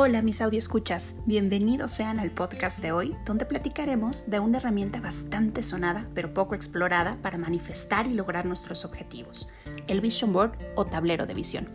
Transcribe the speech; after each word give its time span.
Hola 0.00 0.22
mis 0.22 0.40
escuchas, 0.40 1.16
bienvenidos 1.26 1.90
sean 1.90 2.20
al 2.20 2.30
podcast 2.30 2.78
de 2.78 2.92
hoy, 2.92 3.16
donde 3.26 3.44
platicaremos 3.44 4.30
de 4.30 4.38
una 4.38 4.58
herramienta 4.58 5.00
bastante 5.00 5.64
sonada 5.64 6.08
pero 6.14 6.32
poco 6.32 6.54
explorada 6.54 7.18
para 7.20 7.36
manifestar 7.36 8.06
y 8.06 8.14
lograr 8.14 8.46
nuestros 8.46 8.84
objetivos, 8.84 9.48
el 9.88 10.00
Vision 10.00 10.32
Board 10.32 10.56
o 10.76 10.84
tablero 10.84 11.26
de 11.26 11.34
visión. 11.34 11.66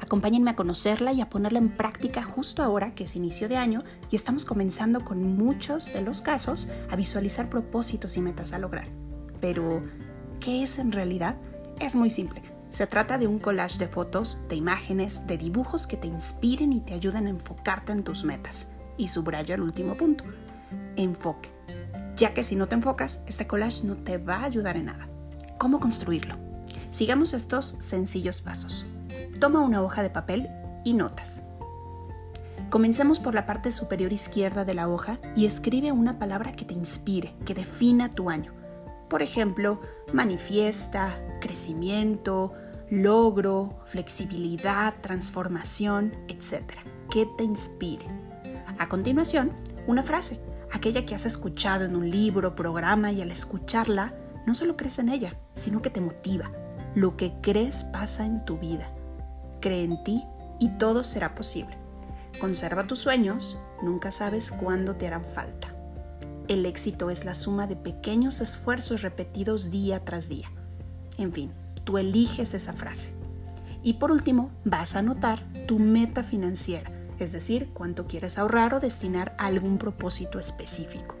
Acompáñenme 0.00 0.52
a 0.52 0.54
conocerla 0.54 1.12
y 1.12 1.22
a 1.22 1.28
ponerla 1.28 1.58
en 1.58 1.76
práctica 1.76 2.22
justo 2.22 2.62
ahora 2.62 2.94
que 2.94 3.02
es 3.02 3.16
inicio 3.16 3.48
de 3.48 3.56
año 3.56 3.82
y 4.12 4.14
estamos 4.14 4.44
comenzando 4.44 5.04
con 5.04 5.36
muchos 5.36 5.92
de 5.92 6.02
los 6.02 6.22
casos 6.22 6.68
a 6.88 6.94
visualizar 6.94 7.50
propósitos 7.50 8.16
y 8.16 8.20
metas 8.20 8.52
a 8.52 8.60
lograr. 8.60 8.86
Pero, 9.40 9.82
¿qué 10.38 10.62
es 10.62 10.78
en 10.78 10.92
realidad? 10.92 11.34
Es 11.80 11.96
muy 11.96 12.10
simple. 12.10 12.51
Se 12.72 12.86
trata 12.86 13.18
de 13.18 13.26
un 13.26 13.38
collage 13.38 13.76
de 13.76 13.86
fotos, 13.86 14.38
de 14.48 14.56
imágenes, 14.56 15.26
de 15.26 15.36
dibujos 15.36 15.86
que 15.86 15.98
te 15.98 16.06
inspiren 16.06 16.72
y 16.72 16.80
te 16.80 16.94
ayuden 16.94 17.26
a 17.26 17.30
enfocarte 17.30 17.92
en 17.92 18.02
tus 18.02 18.24
metas. 18.24 18.68
Y 18.96 19.08
subrayo 19.08 19.54
el 19.54 19.60
último 19.60 19.94
punto, 19.94 20.24
enfoque. 20.96 21.50
Ya 22.16 22.32
que 22.32 22.42
si 22.42 22.56
no 22.56 22.68
te 22.68 22.74
enfocas, 22.74 23.20
este 23.26 23.46
collage 23.46 23.84
no 23.84 23.96
te 23.96 24.16
va 24.16 24.36
a 24.36 24.44
ayudar 24.44 24.78
en 24.78 24.86
nada. 24.86 25.06
¿Cómo 25.58 25.80
construirlo? 25.80 26.36
Sigamos 26.88 27.34
estos 27.34 27.76
sencillos 27.78 28.40
pasos. 28.40 28.86
Toma 29.38 29.60
una 29.60 29.82
hoja 29.82 30.02
de 30.02 30.08
papel 30.08 30.48
y 30.82 30.94
notas. 30.94 31.42
Comencemos 32.70 33.20
por 33.20 33.34
la 33.34 33.44
parte 33.44 33.70
superior 33.70 34.14
izquierda 34.14 34.64
de 34.64 34.72
la 34.72 34.88
hoja 34.88 35.18
y 35.36 35.44
escribe 35.44 35.92
una 35.92 36.18
palabra 36.18 36.52
que 36.52 36.64
te 36.64 36.72
inspire, 36.72 37.34
que 37.44 37.52
defina 37.52 38.08
tu 38.08 38.30
año. 38.30 38.54
Por 39.10 39.20
ejemplo, 39.20 39.78
manifiesta, 40.14 41.18
crecimiento, 41.38 42.54
logro, 42.92 43.80
flexibilidad, 43.86 44.92
transformación, 45.00 46.14
etc. 46.28 46.74
Que 47.10 47.26
te 47.38 47.42
inspire. 47.42 48.04
A 48.78 48.86
continuación, 48.86 49.52
una 49.86 50.02
frase, 50.02 50.38
aquella 50.70 51.06
que 51.06 51.14
has 51.14 51.24
escuchado 51.24 51.86
en 51.86 51.96
un 51.96 52.10
libro, 52.10 52.54
programa 52.54 53.10
y 53.10 53.22
al 53.22 53.30
escucharla, 53.30 54.12
no 54.46 54.54
solo 54.54 54.76
crees 54.76 54.98
en 54.98 55.08
ella, 55.08 55.32
sino 55.54 55.80
que 55.80 55.88
te 55.88 56.02
motiva. 56.02 56.52
Lo 56.94 57.16
que 57.16 57.32
crees 57.40 57.84
pasa 57.84 58.26
en 58.26 58.44
tu 58.44 58.58
vida. 58.58 58.92
Cree 59.62 59.84
en 59.84 60.04
ti 60.04 60.22
y 60.60 60.68
todo 60.76 61.02
será 61.02 61.34
posible. 61.34 61.78
Conserva 62.40 62.84
tus 62.84 62.98
sueños, 62.98 63.58
nunca 63.82 64.10
sabes 64.10 64.50
cuándo 64.50 64.96
te 64.96 65.06
harán 65.06 65.24
falta. 65.24 65.74
El 66.46 66.66
éxito 66.66 67.08
es 67.08 67.24
la 67.24 67.32
suma 67.32 67.66
de 67.66 67.76
pequeños 67.76 68.42
esfuerzos 68.42 69.00
repetidos 69.00 69.70
día 69.70 70.04
tras 70.04 70.28
día. 70.28 70.50
En 71.16 71.32
fin, 71.32 71.52
tú 71.84 71.98
eliges 71.98 72.54
esa 72.54 72.72
frase. 72.72 73.12
Y 73.82 73.94
por 73.94 74.10
último, 74.10 74.50
vas 74.64 74.94
a 74.94 75.00
anotar 75.00 75.44
tu 75.66 75.78
meta 75.78 76.22
financiera, 76.22 76.90
es 77.18 77.32
decir, 77.32 77.70
cuánto 77.72 78.06
quieres 78.06 78.38
ahorrar 78.38 78.74
o 78.74 78.80
destinar 78.80 79.34
a 79.38 79.46
algún 79.46 79.78
propósito 79.78 80.38
específico. 80.38 81.16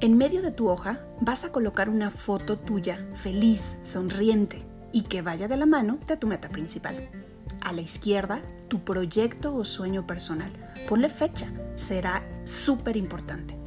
En 0.00 0.16
medio 0.16 0.42
de 0.42 0.52
tu 0.52 0.68
hoja 0.68 1.00
vas 1.20 1.44
a 1.44 1.50
colocar 1.50 1.88
una 1.88 2.10
foto 2.10 2.56
tuya 2.56 3.04
feliz, 3.14 3.78
sonriente 3.82 4.62
y 4.92 5.02
que 5.02 5.22
vaya 5.22 5.48
de 5.48 5.56
la 5.56 5.66
mano 5.66 5.98
de 6.06 6.16
tu 6.16 6.28
meta 6.28 6.48
principal. 6.48 7.08
A 7.60 7.72
la 7.72 7.80
izquierda, 7.80 8.40
tu 8.68 8.84
proyecto 8.84 9.54
o 9.54 9.64
sueño 9.64 10.06
personal. 10.06 10.52
Ponle 10.88 11.10
fecha, 11.10 11.48
será 11.74 12.22
súper 12.44 12.96
importante. 12.96 13.58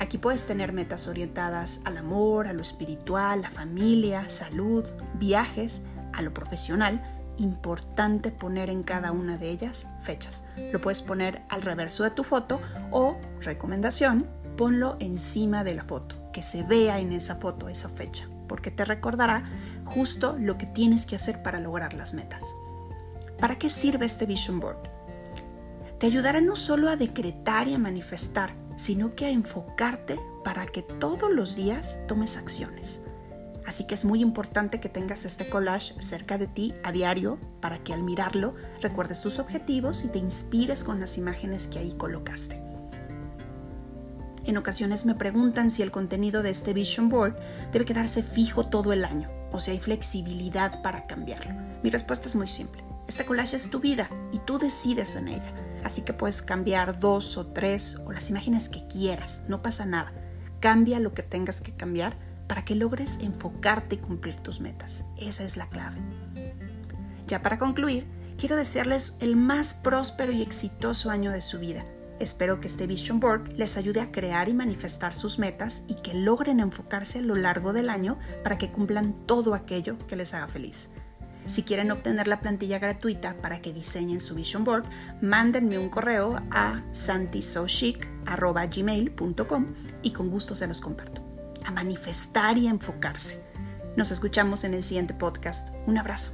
Aquí 0.00 0.16
puedes 0.16 0.46
tener 0.46 0.72
metas 0.72 1.06
orientadas 1.08 1.80
al 1.84 1.98
amor, 1.98 2.46
a 2.46 2.54
lo 2.54 2.62
espiritual, 2.62 3.42
la 3.42 3.50
familia, 3.50 4.30
salud, 4.30 4.82
viajes, 5.18 5.82
a 6.14 6.22
lo 6.22 6.32
profesional. 6.32 7.02
Importante 7.36 8.30
poner 8.30 8.70
en 8.70 8.82
cada 8.82 9.12
una 9.12 9.36
de 9.36 9.50
ellas 9.50 9.86
fechas. 10.02 10.42
Lo 10.72 10.80
puedes 10.80 11.02
poner 11.02 11.42
al 11.50 11.60
reverso 11.60 12.02
de 12.02 12.10
tu 12.12 12.24
foto 12.24 12.62
o, 12.90 13.18
recomendación, 13.42 14.26
ponlo 14.56 14.96
encima 15.00 15.64
de 15.64 15.74
la 15.74 15.84
foto, 15.84 16.16
que 16.32 16.42
se 16.42 16.62
vea 16.62 16.98
en 16.98 17.12
esa 17.12 17.36
foto 17.36 17.68
esa 17.68 17.90
fecha, 17.90 18.26
porque 18.48 18.70
te 18.70 18.86
recordará 18.86 19.44
justo 19.84 20.34
lo 20.38 20.56
que 20.56 20.66
tienes 20.66 21.04
que 21.04 21.16
hacer 21.16 21.42
para 21.42 21.60
lograr 21.60 21.92
las 21.92 22.14
metas. 22.14 22.42
¿Para 23.38 23.58
qué 23.58 23.68
sirve 23.68 24.06
este 24.06 24.24
Vision 24.24 24.60
Board? 24.60 24.99
Te 26.00 26.06
ayudará 26.06 26.40
no 26.40 26.56
solo 26.56 26.88
a 26.88 26.96
decretar 26.96 27.68
y 27.68 27.74
a 27.74 27.78
manifestar, 27.78 28.54
sino 28.76 29.10
que 29.10 29.26
a 29.26 29.30
enfocarte 29.30 30.18
para 30.42 30.64
que 30.64 30.80
todos 30.80 31.30
los 31.30 31.56
días 31.56 31.98
tomes 32.08 32.38
acciones. 32.38 33.02
Así 33.66 33.86
que 33.86 33.92
es 33.92 34.06
muy 34.06 34.22
importante 34.22 34.80
que 34.80 34.88
tengas 34.88 35.26
este 35.26 35.50
collage 35.50 35.92
cerca 36.00 36.38
de 36.38 36.46
ti 36.46 36.72
a 36.84 36.90
diario 36.90 37.38
para 37.60 37.84
que 37.84 37.92
al 37.92 38.02
mirarlo 38.02 38.54
recuerdes 38.80 39.20
tus 39.20 39.38
objetivos 39.38 40.02
y 40.02 40.08
te 40.08 40.18
inspires 40.18 40.84
con 40.84 41.00
las 41.00 41.18
imágenes 41.18 41.68
que 41.68 41.80
ahí 41.80 41.92
colocaste. 41.92 42.58
En 44.46 44.56
ocasiones 44.56 45.04
me 45.04 45.14
preguntan 45.14 45.70
si 45.70 45.82
el 45.82 45.90
contenido 45.90 46.42
de 46.42 46.48
este 46.48 46.72
Vision 46.72 47.10
Board 47.10 47.36
debe 47.72 47.84
quedarse 47.84 48.22
fijo 48.22 48.64
todo 48.64 48.94
el 48.94 49.04
año 49.04 49.28
o 49.52 49.60
si 49.60 49.72
hay 49.72 49.80
flexibilidad 49.80 50.80
para 50.80 51.06
cambiarlo. 51.06 51.52
Mi 51.82 51.90
respuesta 51.90 52.26
es 52.26 52.34
muy 52.34 52.48
simple. 52.48 52.82
Este 53.06 53.26
collage 53.26 53.56
es 53.56 53.68
tu 53.68 53.80
vida 53.80 54.08
y 54.32 54.38
tú 54.38 54.56
decides 54.56 55.14
en 55.14 55.28
ella. 55.28 55.52
Así 55.84 56.02
que 56.02 56.12
puedes 56.12 56.42
cambiar 56.42 56.98
dos 56.98 57.36
o 57.36 57.46
tres 57.46 57.96
o 58.06 58.12
las 58.12 58.30
imágenes 58.30 58.68
que 58.68 58.86
quieras. 58.86 59.44
No 59.48 59.62
pasa 59.62 59.86
nada. 59.86 60.12
Cambia 60.60 61.00
lo 61.00 61.14
que 61.14 61.22
tengas 61.22 61.60
que 61.60 61.74
cambiar 61.74 62.16
para 62.46 62.64
que 62.64 62.74
logres 62.74 63.18
enfocarte 63.20 63.94
y 63.94 63.98
cumplir 63.98 64.36
tus 64.36 64.60
metas. 64.60 65.04
Esa 65.16 65.44
es 65.44 65.56
la 65.56 65.68
clave. 65.68 65.98
Ya 67.26 67.42
para 67.42 67.58
concluir, 67.58 68.06
quiero 68.36 68.56
desearles 68.56 69.16
el 69.20 69.36
más 69.36 69.74
próspero 69.74 70.32
y 70.32 70.42
exitoso 70.42 71.10
año 71.10 71.30
de 71.30 71.40
su 71.40 71.60
vida. 71.60 71.84
Espero 72.18 72.60
que 72.60 72.68
este 72.68 72.86
Vision 72.86 73.18
Board 73.18 73.52
les 73.56 73.78
ayude 73.78 74.00
a 74.00 74.12
crear 74.12 74.48
y 74.48 74.52
manifestar 74.52 75.14
sus 75.14 75.38
metas 75.38 75.82
y 75.88 75.94
que 75.94 76.12
logren 76.12 76.60
enfocarse 76.60 77.20
a 77.20 77.22
lo 77.22 77.34
largo 77.34 77.72
del 77.72 77.88
año 77.88 78.18
para 78.42 78.58
que 78.58 78.70
cumplan 78.70 79.14
todo 79.26 79.54
aquello 79.54 79.96
que 80.06 80.16
les 80.16 80.34
haga 80.34 80.48
feliz. 80.48 80.90
Si 81.46 81.62
quieren 81.62 81.90
obtener 81.90 82.28
la 82.28 82.40
plantilla 82.40 82.78
gratuita 82.78 83.36
para 83.40 83.60
que 83.60 83.72
diseñen 83.72 84.20
su 84.20 84.34
Vision 84.34 84.64
Board, 84.64 84.84
mándenme 85.20 85.78
un 85.78 85.88
correo 85.88 86.42
a 86.50 86.82
santisochic.gmail.com 86.92 89.66
y 90.02 90.12
con 90.12 90.30
gusto 90.30 90.54
se 90.54 90.66
los 90.66 90.80
comparto. 90.80 91.22
A 91.64 91.70
manifestar 91.70 92.56
y 92.58 92.68
a 92.68 92.70
enfocarse. 92.70 93.42
Nos 93.96 94.10
escuchamos 94.10 94.64
en 94.64 94.74
el 94.74 94.82
siguiente 94.82 95.14
podcast. 95.14 95.68
Un 95.86 95.96
abrazo. 95.98 96.32